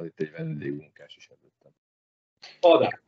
[0.00, 1.72] Van itt egy vendégmunkás is előttem.
[2.60, 3.02] Adás.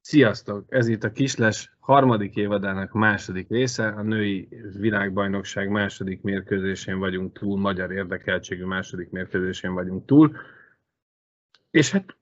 [0.00, 0.64] Sziasztok!
[0.68, 3.86] Ez itt a Kisles harmadik évadának második része.
[3.86, 10.36] A női világbajnokság második mérkőzésén vagyunk túl, magyar érdekeltségű második mérkőzésén vagyunk túl.
[11.70, 12.16] És hát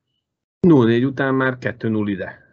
[0.66, 2.46] 0-4 után már 2-0 ide.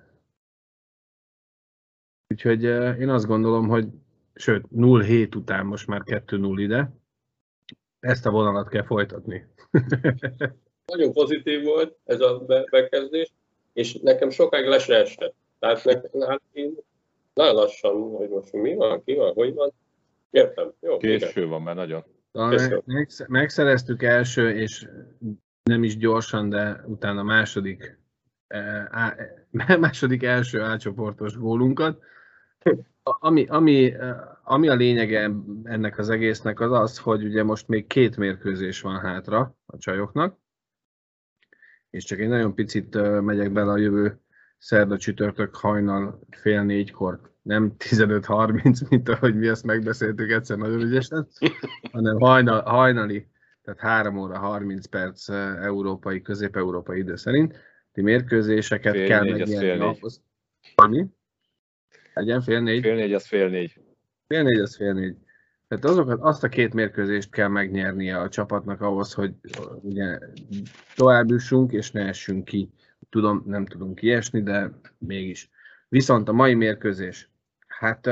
[2.27, 3.87] Úgyhogy eh, én azt gondolom, hogy
[4.33, 6.91] sőt, 0-7 után most már 2-0 ide.
[7.99, 9.45] Ezt a vonalat kell folytatni.
[10.85, 13.33] Nagyon pozitív volt ez a be- bekezdés,
[13.73, 15.35] és nekem sokáig le se esett.
[15.59, 16.73] Tehát nekem, hát én
[17.33, 19.71] nagyon lassan, hogy most mi van, ki van, hogy van.
[20.29, 20.97] Értem, jó.
[20.99, 21.19] igen.
[21.19, 22.03] Késő van már nagyon.
[22.49, 22.81] Köszönöm.
[22.85, 24.87] megsz- megszereztük első, és
[25.63, 27.99] nem is gyorsan, de utána második,
[28.47, 29.17] eh, á-
[29.79, 31.99] második első átcsoportos gólunkat.
[33.03, 35.31] Ami, ami, eh, ami a lényege
[35.63, 40.37] ennek az egésznek az az, hogy ugye most még két mérkőzés van hátra a csajoknak,
[41.95, 44.19] és csak egy nagyon picit megyek bele a jövő
[44.57, 51.27] szerda csütörtök hajnal fél négykor, nem 15.30, mint ahogy mi ezt megbeszéltük egyszer nagyon ügyesen,
[51.91, 53.27] hanem hajnal, hajnali,
[53.63, 57.57] tehát 3 óra 30 perc európai, közép-európai idő szerint.
[57.93, 60.21] Ti mérkőzéseket Fél kell megnyerni ahhoz.
[60.75, 61.05] Ami?
[62.13, 62.81] Legyen fél négy?
[62.81, 63.79] Fél négy, az fél négy.
[64.27, 65.15] Fél négy, az fél négy.
[65.79, 69.33] Tehát azokat, azt a két mérkőzést kell megnyernie a csapatnak ahhoz, hogy
[69.81, 70.19] ugye
[70.95, 72.69] tovább jussunk, és ne essünk ki.
[73.09, 75.49] Tudom, nem tudunk kiesni, de mégis.
[75.89, 77.29] Viszont a mai mérkőzés,
[77.67, 78.09] hát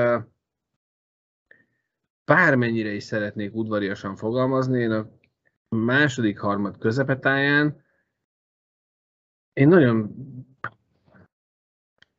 [2.25, 5.09] bármennyire is szeretnék udvariasan fogalmazni, én a
[5.69, 7.81] második harmad közepetáján
[9.53, 10.15] én nagyon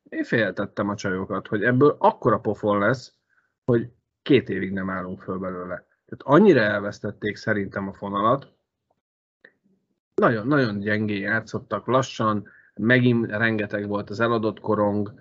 [0.09, 3.13] én féltettem a csajokat, hogy ebből akkora pofon lesz,
[3.65, 3.91] hogy
[4.25, 5.85] két évig nem állunk föl belőle.
[6.05, 8.53] Tehát annyira elvesztették szerintem a fonalat,
[10.15, 15.13] nagyon, nagyon gyengén játszottak, lassan, megint rengeteg volt az eladott korong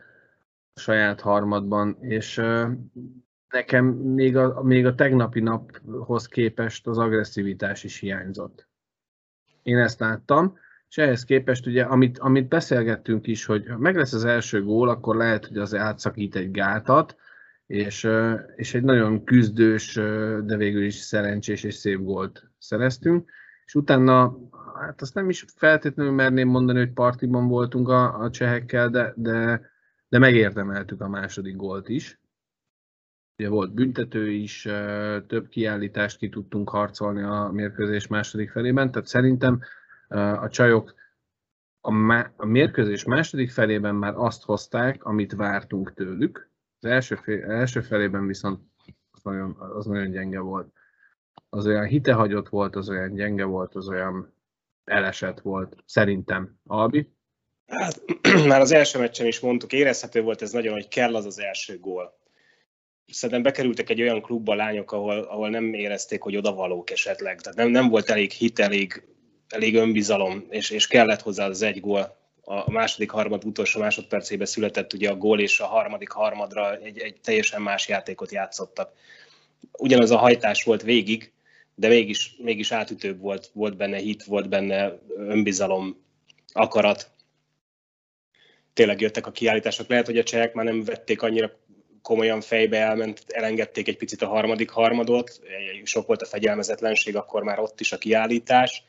[0.74, 2.42] a saját harmadban, és
[3.48, 8.68] nekem még a, még a tegnapi naphoz képest az agresszivitás is hiányzott.
[9.62, 14.12] Én ezt láttam, és ehhez képest ugye, amit, amit beszélgettünk is, hogy ha meg lesz
[14.12, 17.16] az első gól, akkor lehet, hogy az átszakít egy gátat,
[17.66, 18.08] és,
[18.56, 19.94] és egy nagyon küzdős,
[20.44, 23.30] de végül is szerencsés és szép gólt szereztünk,
[23.64, 24.38] és utána,
[24.80, 29.70] hát azt nem is feltétlenül merném mondani, hogy partiban voltunk a, a csehekkel, de, de,
[30.08, 32.18] de megérdemeltük a második gólt is.
[33.38, 34.68] Ugye volt büntető is,
[35.26, 39.60] több kiállítást ki tudtunk harcolni a mérkőzés második felében, tehát szerintem
[40.40, 40.94] a csajok
[41.80, 46.50] a, má- a mérkőzés második felében már azt hozták, amit vártunk tőlük.
[46.84, 48.60] Az első, fél, első felében viszont
[49.10, 50.72] az nagyon, az nagyon gyenge volt.
[51.48, 54.34] Az olyan hitehagyott volt, az olyan gyenge volt, az olyan
[54.84, 55.76] elesett volt.
[55.86, 56.60] Szerintem.
[56.66, 57.12] Albi?
[57.66, 58.02] Hát,
[58.48, 61.78] már az első meccsen is mondtuk, érezhető volt ez nagyon, hogy kell az az első
[61.78, 62.18] gól.
[63.06, 67.40] Szerintem bekerültek egy olyan klubba lányok, ahol, ahol nem érezték, hogy odavalók esetleg.
[67.40, 69.06] Tehát nem, nem volt elég hit, elég,
[69.48, 72.16] elég önbizalom, és, és kellett hozzá az egy gól.
[72.44, 77.20] A második harmad utolsó másodpercében született ugye a gól, és a harmadik harmadra egy, egy
[77.20, 78.92] teljesen más játékot játszottak.
[79.72, 81.32] Ugyanaz a hajtás volt végig,
[81.74, 86.02] de mégis, mégis átütőbb volt, volt benne hit, volt benne önbizalom,
[86.52, 87.10] akarat.
[88.72, 89.88] Tényleg jöttek a kiállítások.
[89.88, 91.50] Lehet, hogy a csehek már nem vették annyira
[92.02, 95.40] komolyan fejbe, elment, elengedték egy picit a harmadik harmadot,
[95.84, 98.82] sok volt a fegyelmezetlenség, akkor már ott is a kiállítás,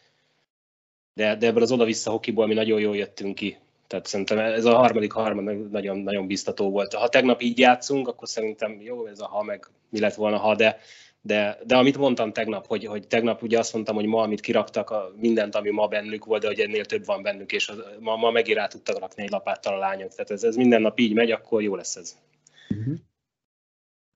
[1.16, 3.58] de, de ebből az oda-vissza hokiból mi nagyon jól jöttünk ki.
[3.88, 6.94] Tehát szerintem ez a harmadik harmad nagyon, nagyon biztató volt.
[6.94, 10.56] Ha tegnap így játszunk, akkor szerintem jó, ez a ha, meg mi lett volna ha,
[10.56, 10.78] de,
[11.22, 14.90] de, de amit mondtam tegnap, hogy, hogy tegnap ugye azt mondtam, hogy ma, amit kiraktak,
[14.90, 18.16] a, mindent, ami ma bennük volt, de hogy ennél több van bennük, és az, ma,
[18.16, 20.10] ma megint rá tudtak rakni egy lapáttal a lányok.
[20.10, 22.18] Tehát ez, ez minden nap így megy, akkor jó lesz ez.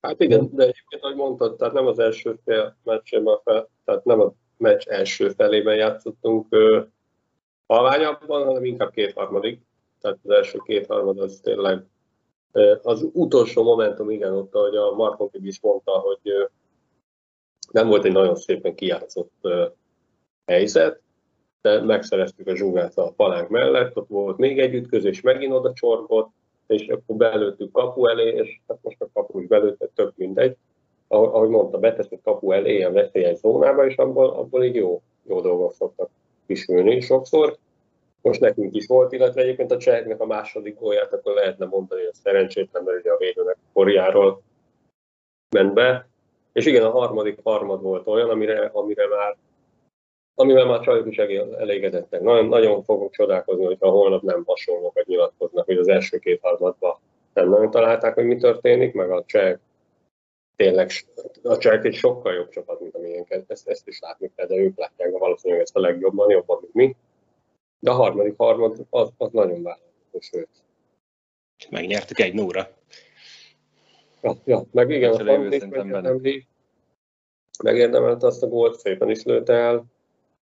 [0.01, 4.19] Hát igen, de egyébként, ahogy mondtad, tehát nem az első fél meccsében, fel, tehát nem
[4.19, 6.47] a meccs első felében játszottunk
[7.67, 9.61] halványabban, hanem inkább kétharmadik.
[10.01, 11.85] Tehát az első kétharmad az tényleg
[12.81, 16.49] az utolsó momentum, igen, ott, ahogy a Markon is mondta, hogy
[17.71, 19.47] nem volt egy nagyon szépen kijátszott
[20.45, 21.01] helyzet,
[21.61, 26.29] de megszereztük a zsugát a palánk mellett, ott volt még egy ütközés, megint oda csorgott,
[26.67, 30.57] és akkor belőttük kapu elé, és hát most a kapu is belőtte, tök mindegy.
[31.09, 35.73] Ahogy mondta, beteszett kapu elé a veszélyes zónába, és abból, abból így jó, jó dolgok
[35.73, 36.09] szoktak
[36.47, 37.57] kisülni sokszor.
[38.21, 42.13] Most nekünk is volt, illetve egyébként a cseheknek a második gólját, akkor lehetne mondani, hogy
[42.13, 44.41] szerencsétlen, mert ugye a védőnek korjáról
[45.49, 46.07] ment be.
[46.53, 49.37] És igen, a harmadik harmad volt olyan, amire, amire már
[50.35, 52.21] amivel már csajok is elégedettek.
[52.21, 56.97] Nagyon, nagyon fogok csodálkozni, hogyha holnap nem hasonlókat nyilatkoznak, hogy az első két harmadban
[57.33, 59.57] nem nagyon találták, hogy mi történik, meg a cseh
[60.59, 60.91] tényleg
[61.43, 63.51] a cseh egy sokkal jobb csapat, mint a miénket.
[63.51, 66.95] Ezt, ezt is látni kell, de ők látják valószínűleg ezt a legjobban, jobban, mint mi.
[67.79, 70.49] De a harmadik harmad az, az nagyon vállalható, sőt.
[71.69, 72.69] Megnyertük egy nóra.
[74.21, 76.47] Ja, ja, meg igen, a szerintem megérdemli,
[77.63, 79.85] megérdemelte azt a gólt, szépen is lőtt el.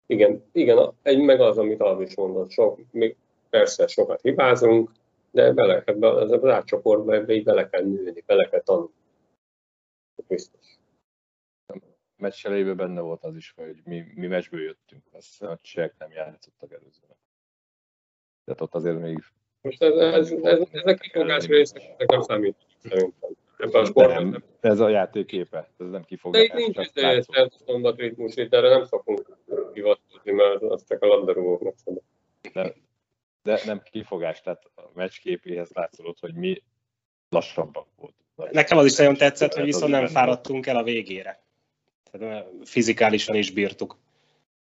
[0.07, 3.17] Igen, igen, egy meg az, amit Alvi is mondott, sok, mi
[3.51, 4.91] persze sokat hibázunk,
[5.31, 9.05] de bele, ebbe, az, az átcsoportba ebbe így bele kell nőni, bele kell tanulni.
[10.29, 10.79] Biztos.
[12.17, 16.11] Meccs elejében benne volt az is, hogy mi, mi meccsből jöttünk, azt a csehek nem
[16.11, 17.17] játszottak előzőnek.
[18.45, 19.25] Tehát ott azért még
[19.61, 23.31] Most ez, ez, ez, ezek kifogás részek, ezek nem számít szerintem.
[23.59, 26.43] Ebben a sportban nem, ez a játék képe, ez nem De kifogás.
[26.43, 27.65] itt nincs ez látszó.
[27.67, 29.37] szombat ritmus, itt erre nem szokunk
[29.73, 32.03] hivatkozni, mert az csak a labdarúgóknak szabad.
[33.43, 36.63] de nem kifogás, tehát a meccs képéhez látszott, hogy mi
[37.29, 38.26] lassabbak voltunk.
[38.51, 41.43] Nekem az is nagyon tetszett, hogy viszont nem fáradtunk el a végére.
[42.11, 43.97] Tehát fizikálisan is bírtuk.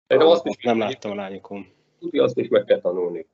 [0.07, 1.67] Szerintem azt is, Nem láttam a lányokon.
[1.99, 3.27] tudja, azt is meg kell tanulni.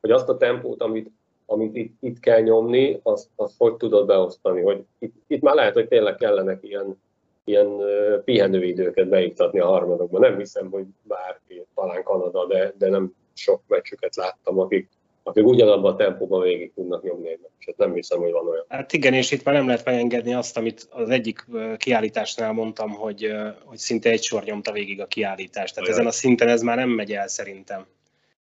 [0.00, 1.10] Hogy azt a tempót, amit,
[1.46, 4.60] amit itt, itt kell nyomni, azt, azt hogy tudod beosztani.
[4.62, 7.00] Hogy itt, itt már lehet, hogy tényleg kellenek ilyen,
[7.44, 7.80] ilyen
[8.24, 10.20] pihenőidőket beiktatni a harmadokban.
[10.20, 14.88] Nem hiszem, hogy bárki, talán Kanada, de, de nem sok meccsüket láttam, akik,
[15.26, 17.76] akik ugyanabban a tempóban végig tudnak nyomni egy meccset.
[17.76, 18.64] Nem hiszem, hogy van olyan.
[18.68, 23.32] Hát igen, és itt már nem lehet megengedni azt, amit az egyik kiállításnál mondtam, hogy,
[23.64, 25.74] hogy szinte egy sor nyomta végig a kiállítást.
[25.74, 26.00] Tehát Olyan.
[26.00, 27.86] ezen a szinten ez már nem megy el szerintem.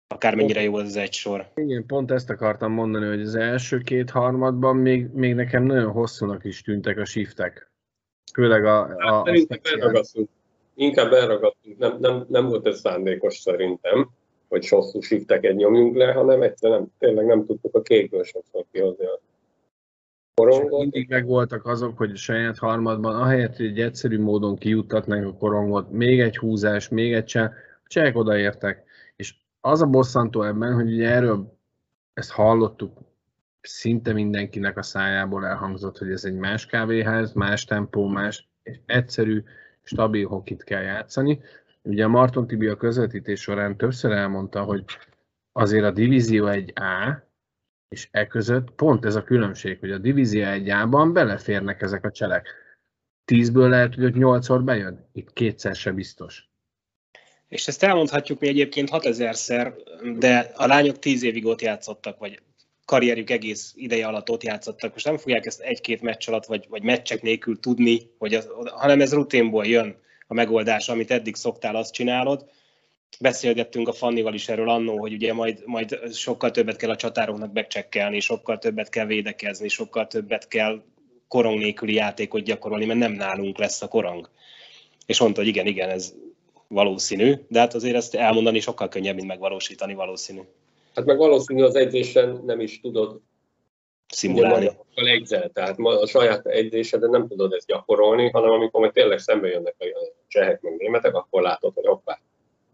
[0.08, 1.50] Akármennyire jó az egy sor.
[1.54, 6.44] Igen, pont ezt akartam mondani, hogy az első két harmadban még, még nekem nagyon hosszúnak
[6.44, 7.70] is tűntek a shiftek.
[8.32, 9.84] Főleg a, a, a Szerintem speciális.
[9.84, 10.28] elragadtunk.
[10.74, 11.78] Inkább elragadtunk.
[11.78, 14.10] Nem, nem, nem volt ez szándékos szerintem,
[14.50, 19.04] hogy hosszú shifteket nyomjunk le, hanem egyszerűen nem, tényleg nem tudtuk a kékből sokszor kihozni
[19.04, 19.20] a
[20.34, 20.80] korongot.
[20.80, 25.90] Mindig megvoltak azok, hogy a saját harmadban, ahelyett, hogy egy egyszerű módon kijuttatnánk a korongot,
[25.90, 27.50] még egy húzás, még egy cseh,
[27.84, 28.84] a csehek odaértek.
[29.16, 31.58] És az a bosszantó ebben, hogy ugye erről
[32.14, 32.98] ezt hallottuk,
[33.60, 39.42] szinte mindenkinek a szájából elhangzott, hogy ez egy más kávéház, más tempó, más, és egyszerű,
[39.82, 41.40] stabil hokit kell játszani.
[41.82, 44.84] Ugye a Marton Tibi a közvetítés során többször elmondta, hogy
[45.52, 47.28] azért a Divízió egy A,
[47.88, 52.48] és e között pont ez a különbség, hogy a Divízió 1-ában beleférnek ezek a cselek.
[53.24, 56.48] Tízből lehet, hogy ott nyolcszor bejön, itt kétszer se biztos.
[57.48, 59.72] És ezt elmondhatjuk mi egyébként 6000-szer,
[60.18, 62.42] de a lányok 10 évig ott játszottak, vagy
[62.84, 64.92] karrierjük egész ideje alatt ott játszottak.
[64.92, 69.00] Most nem fogják ezt egy-két meccs alatt, vagy, vagy meccsek nélkül tudni, hogy az, hanem
[69.00, 69.96] ez rutinból jön
[70.30, 72.46] a megoldás, amit eddig szoktál, azt csinálod.
[73.20, 77.52] Beszélgettünk a Fannival is erről annó, hogy ugye majd, majd sokkal többet kell a csatároknak
[77.52, 80.82] becsekkelni, sokkal többet kell védekezni, sokkal többet kell
[81.28, 84.30] korong nélküli játékot gyakorolni, mert nem nálunk lesz a korong.
[85.06, 86.14] És mondta, hogy igen, igen, ez
[86.68, 90.40] valószínű, de hát azért ezt elmondani sokkal könnyebb, mint megvalósítani valószínű.
[90.94, 93.20] Hát meg valószínű az edzésen nem is tudod
[94.10, 94.66] Szimulálni.
[94.66, 99.48] a egyzel, tehát a saját edzéseden nem tudod ezt gyakorolni, hanem amikor majd tényleg szembe
[99.48, 99.84] jönnek a
[100.26, 102.20] csehek meg németek, akkor látod, hogy hoppá.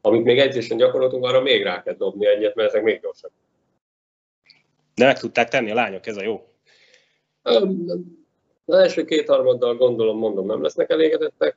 [0.00, 3.31] Amit még edzésen gyakoroltunk, arra még rá kell dobni egyet, mert ezek még gyorsabb.
[4.95, 6.49] De meg tudták tenni a lányok, ez a jó.
[8.64, 11.57] Az első két harmaddal gondolom, mondom, nem lesznek elégedettek,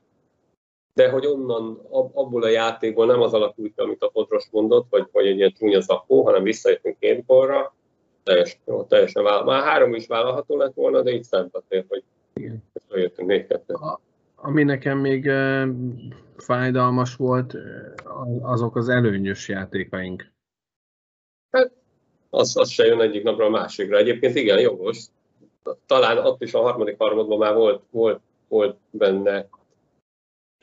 [0.94, 5.08] de hogy onnan, ab- abból a játékból nem az alakult amit a Podros mondott, vagy,
[5.12, 7.74] vagy egy ilyen csúnya zakó, hanem visszajöttünk két gólra,
[8.24, 9.44] teljesen, jó, teljesen vállal.
[9.44, 12.64] Már három is vállalható lett volna, de így azért, hogy Igen.
[12.90, 13.76] jöttünk négy kettő.
[14.36, 15.32] Ami nekem még
[16.38, 17.56] fájdalmas volt,
[18.42, 20.32] azok az előnyös játékaink.
[22.30, 23.98] Az, az se jön egyik napra a másikra.
[23.98, 25.06] Egyébként igen, jogos.
[25.86, 29.48] Talán ott is a harmadik harmadban már volt, volt, volt benne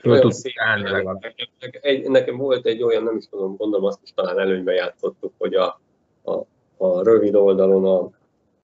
[0.04, 1.08] olyan szép állni
[1.80, 5.54] egy, nekem volt egy olyan, nem is tudom, gondolom azt is talán előnyben játszottuk, hogy
[5.54, 5.80] a,
[6.24, 6.40] a,
[6.76, 8.10] a rövid oldalon a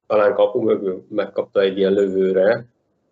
[0.06, 2.66] talán kapu mögül megkapta egy ilyen lövőre,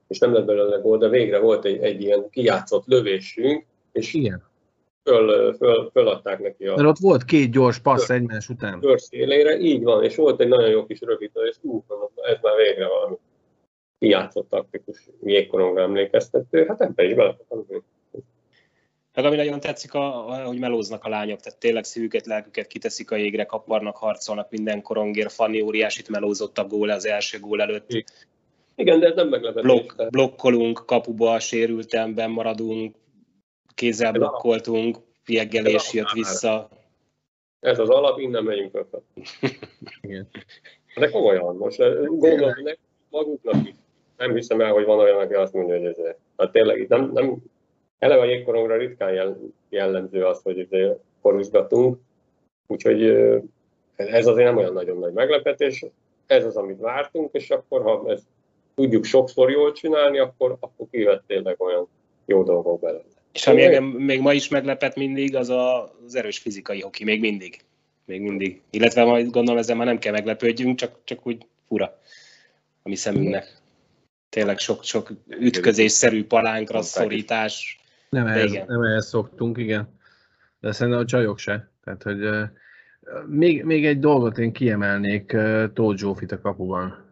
[0.08, 4.42] és nem lett belőle gól, de végre volt egy, egy ilyen kijátszott lövésünk, és Igen.
[5.04, 8.80] föl, föl, föladták neki a Mert ott volt két gyors passz egymás után.
[8.80, 12.56] kör szélére, így van, és volt egy nagyon jó kis rövid, és ú, ez már
[12.56, 13.16] végre valami.
[13.98, 17.36] kijátszott taktikus jégkorongra emlékeztető, hát ebbe is bele
[19.14, 20.00] meg ami nagyon tetszik, a,
[20.44, 25.30] hogy melóznak a lányok, tehát tényleg szívüket, lelküket kiteszik a jégre, kaparnak, harcolnak minden korongér.
[25.30, 28.04] Fanni óriásit melózott a gól az első gól előtt.
[28.74, 29.62] Igen, de ez nem meglepetés.
[29.62, 32.96] Blok, blokkolunk, kapuba, sérültemben maradunk,
[33.74, 36.68] kézzel blokkoltunk, fieggelés jött vissza.
[37.60, 39.02] Ez az alap, innen megyünk fel.
[40.02, 40.28] Igen.
[40.94, 42.52] De komolyan, most gondolom,
[43.10, 43.74] maguknak is.
[44.16, 46.14] Nem hiszem el, hogy van olyan, aki azt mondja, hogy ez.
[46.36, 47.42] Hát tényleg nem, nem
[48.00, 49.36] eleve a jégkorongra ritkán
[49.68, 50.68] jellemző az, hogy
[51.22, 51.98] korúzgatunk,
[52.66, 53.02] úgyhogy
[53.96, 55.84] ez azért nem olyan nagyon nagy meglepetés.
[56.26, 58.24] Ez az, amit vártunk, és akkor ha ezt
[58.74, 61.88] tudjuk sokszor jól csinálni, akkor, akkor kivet tényleg olyan
[62.26, 63.02] jó dolgok belőle.
[63.32, 67.20] És ami engem még ma is meglepet mindig, az a, az erős fizikai hoki, még
[67.20, 67.60] mindig.
[68.04, 68.60] Még mindig.
[68.70, 71.98] Illetve majd gondolom ezzel már nem kell meglepődjünk, csak, csak úgy fura
[72.82, 73.58] a mi szemünknek.
[74.28, 77.79] Tényleg sok-sok ütközésszerű palánkra szorítás.
[78.10, 79.98] Nem ehhez, nem ehhez szoktunk, igen.
[80.60, 81.70] De szerintem a csajok se.
[81.84, 82.48] Tehát, hogy uh,
[83.26, 87.08] még, még egy dolgot én kiemelnék uh, Tóth Zsófit a kapuban.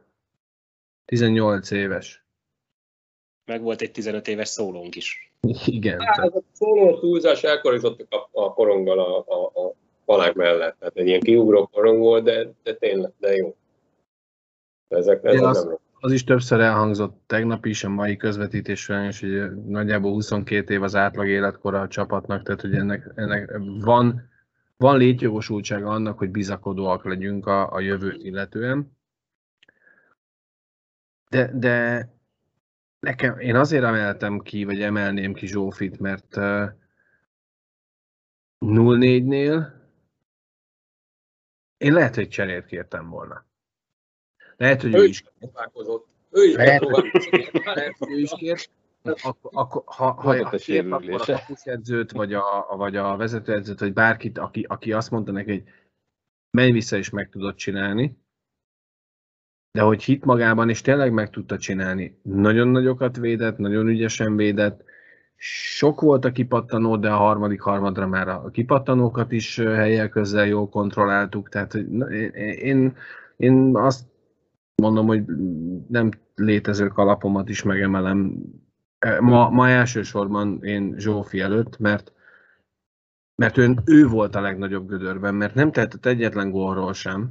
[1.05, 2.25] 18 éves.
[3.45, 5.33] Meg volt egy 15 éves szólónk is.
[5.67, 6.01] Igen.
[6.01, 9.75] Hát, a szóló túlzás elkorítottuk a, a koronggal a, a, a
[10.05, 10.79] palák mellett.
[10.79, 13.57] Tehát egy ilyen kiugró korong volt, de, de tényleg, de jó.
[14.89, 20.13] Ezek, ezek nem az is többször elhangzott tegnap is, a mai közvetítésben is, hogy nagyjából
[20.13, 24.31] 22 év az átlag életkora a csapatnak, tehát hogy ennek, ennek van,
[24.77, 28.97] van létjogosultsága annak, hogy bizakodóak legyünk a, a jövőt illetően.
[31.31, 32.09] De, de
[33.01, 36.69] nekem, én azért emeltem ki, vagy emelném ki Zsófit, mert uh,
[38.61, 39.77] 0-4-nél
[41.77, 43.48] én lehet, hogy cserét kértem volna.
[44.59, 46.07] Lehet, hogy ő, ő is próbálkozott.
[46.31, 46.85] Ő is lehet,
[47.65, 48.71] lehet, hogy ő is kért.
[49.03, 53.93] Akkor, akkor, ha, ha, ha kért, akkor a kapusedzőt, vagy a, vagy a vezetőedzőt, vagy
[53.93, 55.63] bárkit, aki, aki azt mondta neki, hogy
[56.51, 58.19] menj vissza, és meg tudod csinálni,
[59.73, 62.19] de hogy hit magában, és tényleg meg tudta csinálni.
[62.23, 64.85] Nagyon nagyokat védett, nagyon ügyesen védett,
[65.37, 70.69] sok volt a kipattanó, de a harmadik harmadra már a kipattanókat is helyek közel jól
[70.69, 72.97] kontrolláltuk, tehát én,
[73.37, 74.05] én azt
[74.83, 75.25] mondom, hogy
[75.89, 78.43] nem létező kalapomat is megemelem.
[79.21, 82.13] Ma, ma elsősorban én Zsófi előtt, mert
[83.35, 87.31] mert ő, ő volt a legnagyobb gödörben, mert nem tehetett egyetlen gólról sem.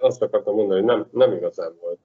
[0.00, 1.98] Azt akartam mondani, hogy nem, nem igazán volt.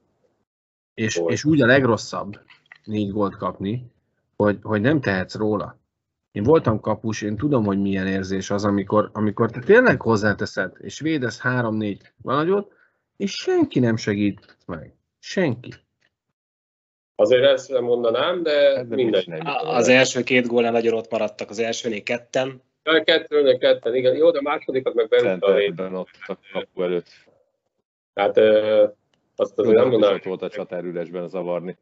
[0.94, 2.40] És, és úgy a legrosszabb
[2.84, 3.92] négy gólt kapni,
[4.36, 5.78] hogy, hogy nem tehetsz róla.
[6.32, 11.00] Én voltam kapus, én tudom, hogy milyen érzés az, amikor, amikor te tényleg hozzáteszed, és
[11.00, 12.72] védesz három-négy nagyot,
[13.22, 14.94] és senki nem segít meg.
[15.18, 15.72] Senki.
[17.14, 19.32] Azért ezt nem mondanám, de hát mindegy.
[19.62, 22.62] Az első két gólnál nagyon ott maradtak, az elsőnél ketten.
[22.82, 24.16] A kettőnél ketten, igen.
[24.16, 27.08] Jó, de a másodikat meg berúgta a Centerben ott a kapu előtt.
[28.12, 28.36] Tehát
[29.36, 30.20] azt azért nem mondanám.
[30.24, 31.76] volt a csatárülésben zavarni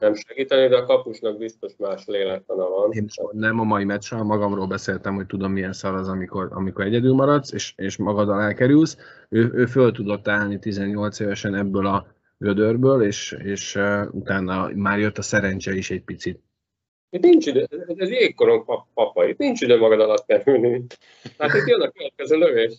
[0.00, 2.92] nem segíteni, de a kapusnak biztos más lélektana van.
[2.92, 7.12] Én nem a mai meccsről, magamról beszéltem, hogy tudom milyen szar az, amikor, amikor egyedül
[7.12, 8.96] maradsz, és, és magaddal elkerülsz.
[9.28, 12.06] Ő, ő föl tudott állni 18 évesen ebből a
[12.38, 16.40] gödörből, és, és uh, utána már jött a szerencse is egy picit.
[17.10, 17.66] Itt nincs ide,
[17.96, 20.84] ez jégkorong pap, papa, itt nincs ide magad alatt kerülni.
[21.38, 22.72] Hát itt jön a következő lövés.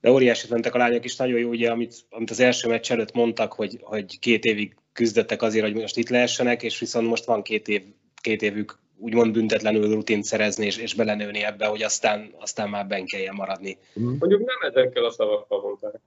[0.00, 3.12] De óriásit mentek a lányok is, nagyon jó, ugye, amit, amit az első meccs előtt
[3.12, 7.42] mondtak, hogy, hogy két évig küzdöttek azért, hogy most itt lehessenek, és viszont most van
[7.42, 7.82] két, év,
[8.20, 13.06] két évük úgymond büntetlenül rutint szerezni és, és belenőni ebbe, hogy aztán, aztán már ben
[13.06, 13.78] kelljen maradni.
[13.94, 16.00] Mondjuk nem ezekkel a szavakkal mondták.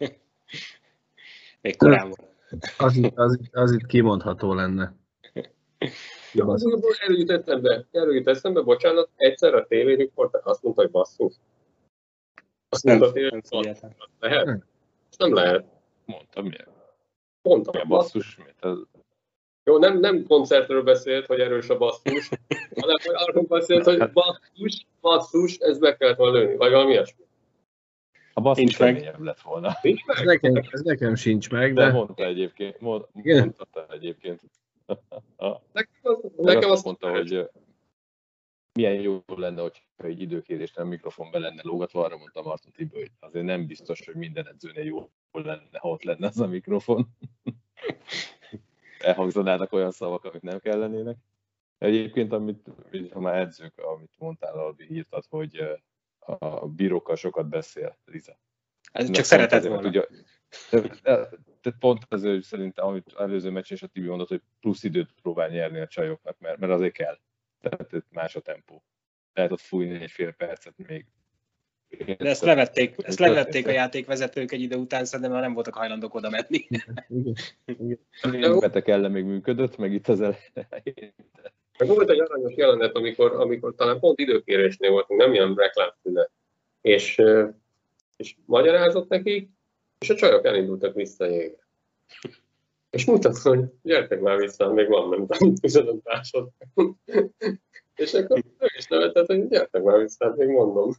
[1.62, 2.28] Még korán van.
[2.78, 4.94] Az, az, az itt kimondható lenne.
[6.32, 6.66] Ja, az
[7.00, 11.34] erről jut eszembe, erről jut eszembe, bocsánat, egyszer a tévériporter azt mondta, hogy basszus.
[12.68, 13.42] Azt mondta, hogy
[14.20, 14.44] lehet?
[14.44, 14.64] Nem.
[15.16, 15.73] nem lehet.
[16.04, 16.68] Mondtam, miért?
[17.42, 17.72] Mondtam.
[17.72, 18.78] Milyen basszus, miért ez?
[19.64, 22.28] Jó, nem, nem koncertről beszélt, hogy erős a basszus,
[22.80, 27.24] hanem hogy arról beszélt, hogy basszus, basszus, ez be kellett volna lőni, vagy valami ilyesmi.
[28.32, 29.18] A basszus meg.
[29.18, 29.78] lett volna.
[29.82, 30.16] Nincs meg?
[30.16, 31.84] Ez nekem, ez nekem sincs meg, de...
[31.84, 32.80] de mondta egyébként.
[32.80, 34.40] Mond, mondta egyébként.
[35.72, 37.50] nekem az, nekem azt mondta, hogy
[38.72, 42.98] milyen jó lenne, hogy egy időkérésre a mikrofon be lenne lógatva, arra mondta Marton Tibő,
[42.98, 45.10] hogy azért nem biztos, hogy minden edzőnél jó
[45.42, 47.06] lenne, ha ott lenne az a mikrofon.
[48.98, 51.16] Elhangzanának olyan szavak, amik nem kellenének.
[51.78, 52.70] Egyébként, amit,
[53.12, 55.80] ha már edzők, amit mondtál, Albi írtad, hogy
[56.18, 58.38] a bírókkal sokat beszél, Liza.
[58.92, 59.82] Ez csak szeretett volna.
[59.82, 60.06] Tudja,
[60.70, 65.12] Tehát pont ez, hogy szerintem, amit előző meccs és a Tibi mondott, hogy plusz időt
[65.22, 67.18] próbál nyerni a csajoknak, mert, mert azért kell.
[67.60, 68.84] Tehát más a tempó.
[69.32, 71.06] Lehet ott fújni egy fél percet még.
[72.18, 76.14] De ezt levették, ezt levették a játékvezetők egy idő után, szerintem már nem voltak hajlandók
[76.14, 76.66] oda menni.
[78.60, 81.14] Betek ellen még működött, meg itt az elején.
[81.78, 86.30] Meg volt egy aranyos jelenet, amikor, amikor talán pont időkérésnél voltunk, nem ilyen reklámszünet.
[86.80, 87.22] És,
[88.16, 89.48] és magyarázott nekik,
[89.98, 91.68] és a csajok elindultak vissza jégre.
[92.90, 96.48] És mutatom, hogy gyertek már vissza, még van, nem tudom, 15 másod.
[97.94, 100.92] És akkor ő is nevetett, hogy gyertek már vissza, még mondom.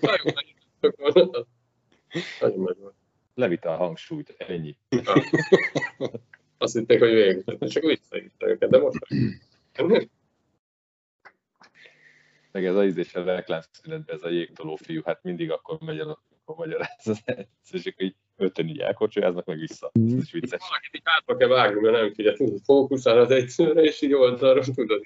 [0.00, 0.54] Nagyon nagy
[2.40, 2.94] Nagyon nagy volt.
[3.34, 4.76] Levitte a hangsúlyt, ennyi.
[6.58, 9.06] Azt hitték, hogy végig, csak visszaírta őket, de most
[12.52, 16.08] meg ez az ízés a reklámszünetben, ez a jégtoló fiú, hát mindig akkor megy el,
[16.08, 17.22] akkor magyaráz az
[17.70, 19.90] és akkor így öten így elkocsolyáznak meg vissza.
[19.92, 20.60] Ez is vicces.
[20.68, 24.60] Valakit így hátba kell vágni, mert nem figyel, tudod, fókuszál az egyszerre, és így oldalra
[24.74, 25.00] tudod.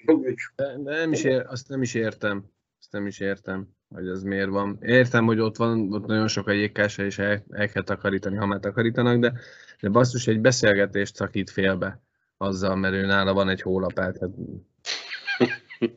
[0.57, 2.45] De, de nem is ér, azt nem is értem.
[2.79, 4.79] Azt nem is értem, hogy ez miért van.
[4.83, 8.47] Értem, hogy ott van, ott nagyon sok a jégkása, és el, el kell takarítani, ha
[8.47, 9.33] már takarítanak, de,
[9.81, 12.03] de basszus, egy beszélgetést szakít félbe
[12.37, 14.19] azzal, mert ő nála van egy hólapát.
[14.19, 14.31] Hát...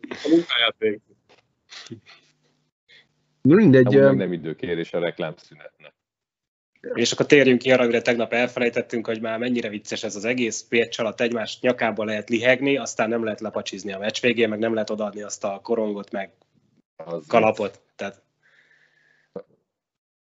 [0.09, 1.17] A munkáját végzi.
[3.41, 3.99] Mindegy.
[3.99, 5.93] Meg nem időkérés a reklámszünetnek.
[6.93, 10.65] És akkor térjünk ki arra, amire tegnap elfelejtettünk, hogy már mennyire vicces ez az egész.
[10.69, 14.73] Pécs alatt egymás nyakába lehet lihegni, aztán nem lehet lapacsizni a meccs végén, meg nem
[14.73, 16.31] lehet odaadni azt a korongot, meg
[16.95, 17.81] az kalapot.
[17.95, 18.21] Tehát...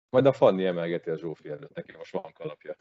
[0.10, 2.76] Majd a Fanni emelgeti a Zsófi előtt, neki most van kalapja.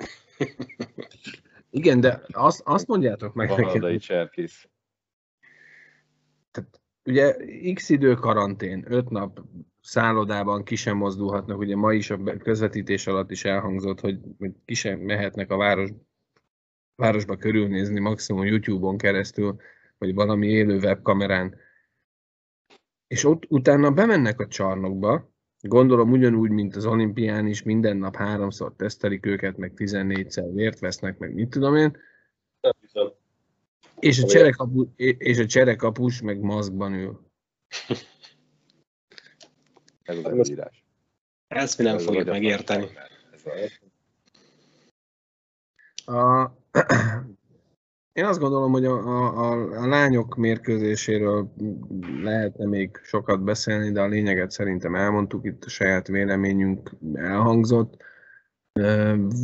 [1.70, 3.98] Igen, de azt, azt mondjátok meg nekem.
[3.98, 4.68] cserkész.
[6.50, 7.36] Tehát, ugye
[7.74, 9.40] x idő karantén, öt nap
[9.82, 14.74] szállodában ki sem mozdulhatnak, ugye ma is a közvetítés alatt is elhangzott, hogy, hogy ki
[14.74, 15.90] sem mehetnek a város,
[16.96, 19.56] városba körülnézni, maximum YouTube-on keresztül,
[19.98, 21.56] vagy valami élő webkamerán.
[23.06, 28.72] És ott utána bemennek a csarnokba, gondolom ugyanúgy, mint az olimpián is, minden nap háromszor
[28.76, 31.96] tesztelik őket, meg 14-szer vért vesznek, meg mit tudom én.
[32.60, 33.12] Nem hiszem.
[33.98, 37.20] És a, cserekapu, és a cserekapus meg maszkban ül.
[40.02, 40.84] Ez az előírás.
[41.48, 42.86] Ezt mi nem Ez fogjuk megérteni.
[46.04, 46.50] A,
[48.12, 51.52] én azt gondolom, hogy a, a, a lányok mérkőzéséről
[52.22, 58.02] lehetne még sokat beszélni, de a lényeget szerintem elmondtuk, itt a saját véleményünk elhangzott.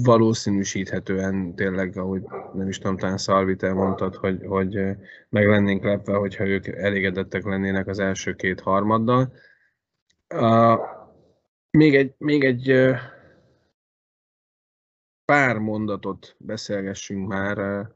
[0.03, 2.23] Valószínűsíthetően tényleg, ahogy
[2.55, 4.79] nem is tudom, talán Szalvit elmondtad, hogy, hogy
[5.29, 9.33] meg lennénk lepve, hogyha ők elégedettek lennének az első két harmaddal.
[11.71, 12.95] Még egy, még egy
[15.25, 17.87] pár mondatot beszélgessünk már.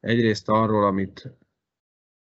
[0.00, 1.30] Egyrészt arról, amit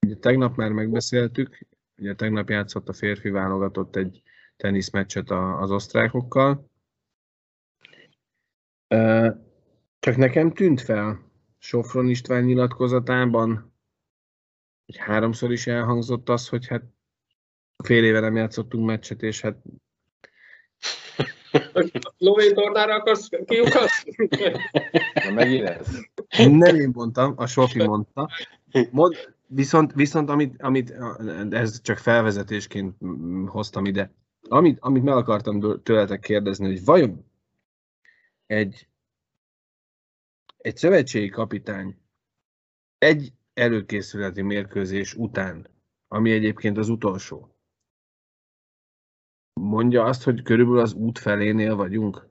[0.06, 1.66] ugye tegnap már megbeszéltük,
[1.98, 4.22] ugye tegnap játszott a férfi válogatott egy
[4.56, 6.70] teniszmeccset az osztrákokkal.
[9.98, 13.74] Csak nekem tűnt fel Sofron István nyilatkozatában,
[14.86, 16.82] hogy háromszor is elhangzott az, hogy hát
[17.82, 19.56] fél éve nem játszottunk meccset, és hát...
[22.18, 24.28] Lovén tornára akarsz kiukaszni?
[25.24, 26.00] Na megint ez.
[26.36, 28.30] Nem én mondtam, a Sofi mondta.
[28.90, 29.14] Mond,
[29.46, 30.94] viszont, viszont amit, amit,
[31.50, 32.96] ez csak felvezetésként
[33.46, 34.12] hoztam ide,
[34.48, 37.24] amit, amit meg akartam tőletek kérdezni, hogy vajon
[38.46, 38.88] egy,
[40.56, 41.96] egy szövetségi kapitány
[42.98, 45.68] egy előkészületi mérkőzés után,
[46.08, 47.49] ami egyébként az utolsó,
[49.60, 52.28] mondja azt, hogy körülbelül az út felénél vagyunk?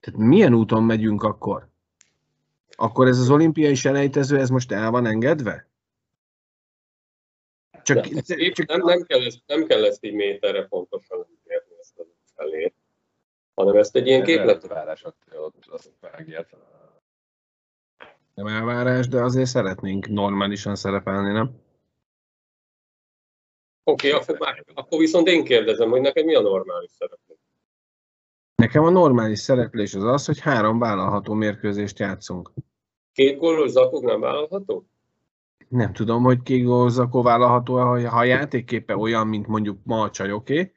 [0.00, 1.68] Tehát milyen úton megyünk akkor?
[2.70, 5.66] Akkor ez az olimpiai selejtező, ez most el van engedve?
[7.82, 8.22] Csak, nem,
[8.52, 8.66] csak...
[8.66, 12.72] Nem, nem, kell ezt, nem kell ezt így méterre pontosan érni ezt az út felé,
[13.54, 14.64] hanem ezt egy ilyen képlet...
[14.64, 16.56] Elvárás, ott azt megért.
[18.34, 21.60] Nem elvárás, de azért szeretnénk normálisan szerepelni, nem?
[23.84, 27.38] Oké, okay, akkor, akkor viszont én kérdezem, hogy neked mi a normális szereplés?
[28.54, 32.52] Nekem a normális szereplés az az, hogy három vállalható mérkőzést játszunk.
[33.12, 34.86] Két gólos zakók nem vállalható?
[35.68, 40.10] Nem tudom, hogy két gólos zakó vállalható, ha a játékképe olyan, mint mondjuk ma a
[40.10, 40.72] csajoké,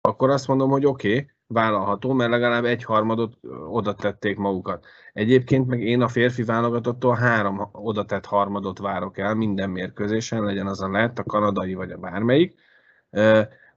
[0.00, 3.32] akkor azt mondom, hogy oké, okay, vállalható, mert legalább egy harmadot
[3.68, 4.86] oda tették magukat.
[5.12, 10.66] Egyébként meg én a férfi válogatottól három oda tett harmadot várok el minden mérkőzésen, legyen
[10.66, 12.54] az a lett, a kanadai vagy a bármelyik.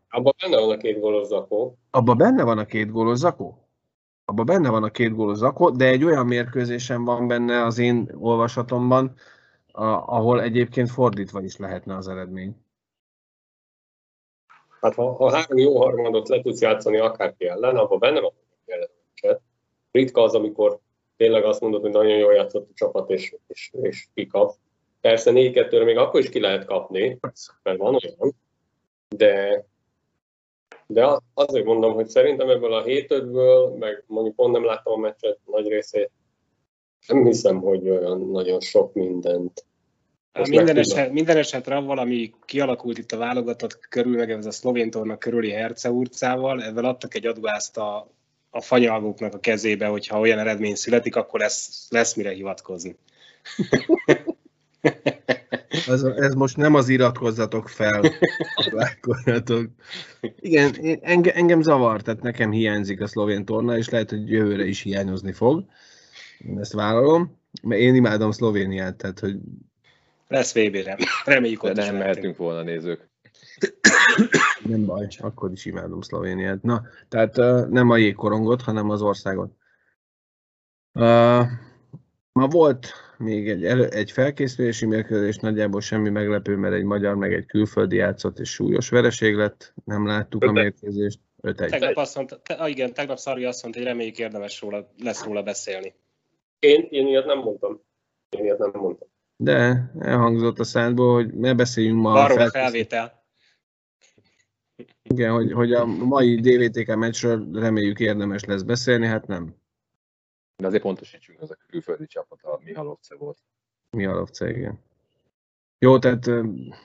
[0.10, 1.77] Abban benne van a két gólos zakó.
[1.89, 3.62] Abban benne van a két gólos zakó?
[4.31, 8.12] abban benne van a két gólos zakó, de egy olyan mérkőzésen van benne az én
[8.13, 9.13] olvasatomban,
[10.05, 12.55] ahol egyébként fordítva is lehetne az eredmény.
[14.81, 18.71] Hát ha, ha három jó harmadot le tudsz játszani akárki ellen, abban benne van a
[18.71, 19.41] eredményeket.
[19.91, 20.79] Ritka az, amikor
[21.17, 24.53] tényleg azt mondod, hogy nagyon jól játszott a csapat, és, és, és kikap.
[25.01, 27.17] Persze 4 2 még akkor is ki lehet kapni,
[27.63, 28.35] mert van olyan,
[29.09, 29.65] de,
[30.87, 34.97] de azért mondom, hogy szerintem ebből a 7 5 meg mondjuk pont nem láttam a
[34.97, 36.11] meccset nagy részét,
[37.07, 39.65] nem hiszem, hogy olyan nagyon sok mindent
[40.33, 45.17] minden, eset, minden esetre valami kialakult itt a válogatott körül, meg ez a szlovén torna
[45.17, 48.11] körüli Herce urcával, ezzel adtak egy aduást a,
[48.49, 52.95] a fanyalgóknak a kezébe, hogyha olyan eredmény születik, akkor lesz, lesz mire hivatkozni.
[55.87, 58.01] ez, ez most nem az iratkozzatok fel,
[58.71, 59.69] lákoljatok.
[60.39, 64.81] Igen, engem, engem zavar, tehát nekem hiányzik a szlovén torna, és lehet, hogy jövőre is
[64.81, 65.65] hiányozni fog.
[66.39, 69.35] Én ezt vállalom, mert én imádom Szlovéniát, tehát hogy
[70.31, 70.97] lesz VB-re.
[71.25, 73.09] Reméljük ott De nem mehetünk volna nézők.
[74.63, 76.61] Nem baj, akkor is imádom Szlovéniát.
[76.61, 79.51] Na, tehát uh, nem a jégkorongot, hanem az országot.
[80.93, 81.45] Uh,
[82.31, 87.33] ma volt még egy, elő, egy felkészülési mérkőzés, nagyjából semmi meglepő, mert egy magyar meg
[87.33, 91.19] egy külföldi játszott, és súlyos vereség lett, nem láttuk a mérkőzést.
[91.41, 94.91] 5 Tegnap azt mondta, te, ah igen, tegnap Szarja azt mondta, hogy reméljük érdemes róla,
[95.03, 95.95] lesz róla beszélni.
[96.59, 97.81] Én, én ilyet nem mondtam.
[98.29, 99.11] Én ilyet nem mondtam.
[99.41, 102.13] De elhangzott a szádból, hogy ne beszéljünk ma.
[102.13, 103.23] Arról a felvétel.
[105.04, 109.56] Igen, hogy, hogy a mai DVTK meccsről reméljük érdemes lesz beszélni, hát nem.
[110.56, 113.38] De azért pontosítsunk, az a külföldi csapat a Mihalovce volt.
[113.89, 114.80] Mihalovce, igen.
[115.80, 116.25] Jó, tehát,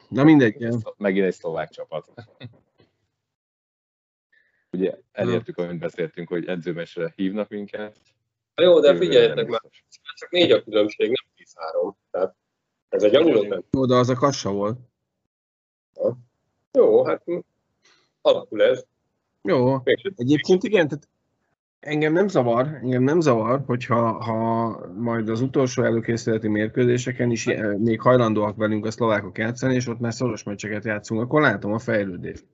[0.08, 0.68] na mindegy.
[0.96, 2.12] Megint egy szlovák csapat.
[4.76, 7.98] Ugye elértük, amit beszéltünk, hogy edzőmesre hívnak minket.
[8.54, 9.60] Jó, de figyeljetek meg,
[10.14, 11.46] csak négy a különbség, nem
[11.92, 11.94] 10-3.
[12.10, 12.36] Tehát
[12.88, 14.78] ez egy angol Jó, de az a kassa volt.
[15.94, 16.18] Ja.
[16.72, 17.24] Jó, hát
[18.20, 18.84] alakul ez.
[19.42, 19.80] Jó,
[20.16, 21.08] egyébként igen, tehát
[21.80, 27.76] engem nem zavar, engem nem zavar, hogyha ha majd az utolsó előkészületi mérkőzéseken is eh,
[27.76, 31.78] még hajlandóak velünk a szlovákok játszani, és ott már szoros meccseket játszunk, akkor látom a
[31.78, 32.46] fejlődést.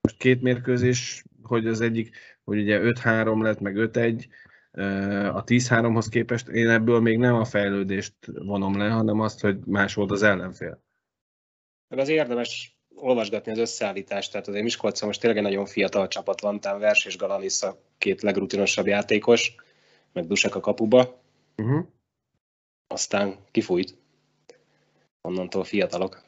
[0.00, 4.24] Most két mérkőzés, hogy az egyik, hogy ugye 5-3 lett, meg 5-1,
[4.72, 9.94] a 10-3-hoz képest én ebből még nem a fejlődést vonom le, hanem azt, hogy más
[9.94, 10.82] volt az ellenfél.
[11.88, 16.40] Meg az érdemes olvasgatni az összeállítást, tehát azért Miskolcon most tényleg egy nagyon fiatal csapat
[16.40, 19.54] van, tám Vers és Galanis a két legrutinosabb játékos,
[20.12, 21.22] meg Dusek a kapuba.
[21.56, 21.86] Uh-huh.
[22.86, 23.96] Aztán kifújt.
[25.20, 26.22] Onnantól fiatalok.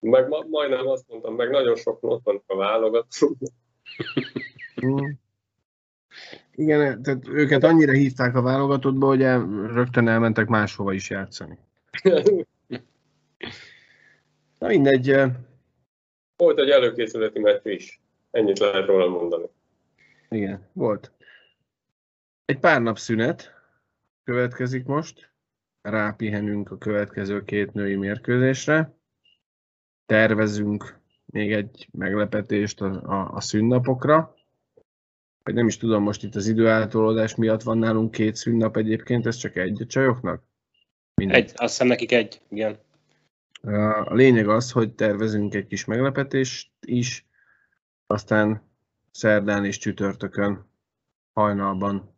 [0.00, 3.06] Meg ma, majdnem azt mondtam, meg nagyon sok ott van a válogat.
[6.54, 11.58] Igen, tehát őket annyira hívták a válogatottba, hogy el, rögtön elmentek máshova is játszani.
[14.58, 15.16] Na mindegy.
[16.36, 18.00] Volt egy előkészületi meccs is.
[18.30, 19.46] Ennyit lehet róla mondani.
[20.28, 21.12] Igen, volt.
[22.44, 23.54] Egy pár nap szünet
[24.24, 25.30] következik most.
[25.82, 28.94] Rápihenünk a következő két női mérkőzésre.
[30.06, 34.34] Tervezünk még egy meglepetést a, a, a szünnapokra
[35.42, 39.36] vagy nem is tudom, most itt az időáltalódás miatt van nálunk két szünnap egyébként, ez
[39.36, 40.42] csak egy a csajoknak?
[41.14, 41.36] Mindegy.
[41.36, 42.78] Egy, azt hiszem nekik egy, igen.
[44.04, 47.26] A lényeg az, hogy tervezünk egy kis meglepetést is,
[48.06, 48.70] aztán
[49.10, 50.70] szerdán és csütörtökön
[51.32, 52.16] hajnalban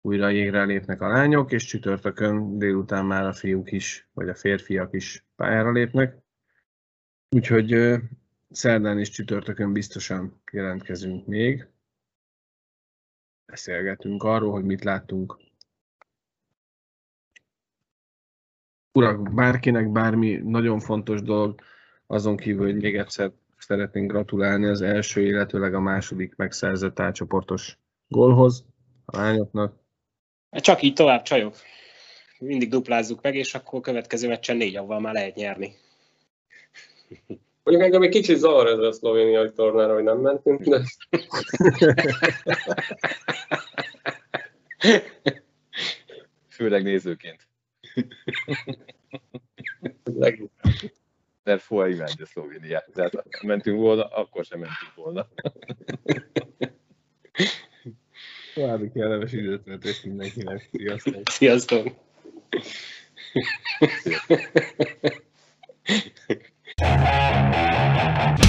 [0.00, 4.92] újra jégre lépnek a lányok, és csütörtökön délután már a fiúk is, vagy a férfiak
[4.92, 6.22] is pályára lépnek.
[7.28, 7.94] Úgyhogy
[8.50, 11.68] szerdán és csütörtökön biztosan jelentkezünk még
[13.46, 15.38] beszélgetünk arról, hogy mit láttunk.
[18.92, 21.60] Urak, bárkinek bármi nagyon fontos dolog,
[22.06, 27.78] azon kívül, hogy még egyszer szeretnénk gratulálni az első, illetőleg a második megszerzett átcsoportos
[28.08, 28.64] gólhoz
[29.04, 29.82] a lányoknak.
[30.50, 31.56] Csak így tovább, csajok.
[32.38, 35.72] Mindig duplázzuk meg, és akkor következő meccsen négy avval már lehet nyerni.
[37.64, 40.82] Mondjuk engem egy kicsit zavar ez a szlovéniai tornára, hogy nem mentünk, de...
[46.48, 47.48] Főleg nézőként.
[51.42, 52.90] Mert Foa imádja Szlovéniát.
[52.94, 55.28] Tehát ha mentünk volna, akkor sem mentünk volna.
[58.54, 60.68] További kellemes időtöltést mindenkinek.
[60.72, 61.28] Sziasztok!
[61.28, 61.88] Sziasztok!
[64.02, 64.40] Sziasztok.
[66.80, 68.43] Música